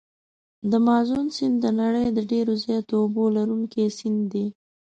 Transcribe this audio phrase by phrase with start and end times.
[0.71, 4.45] د مازون سیند د نړۍ د ډېر زیاتو اوبو لرونکي سیند دی.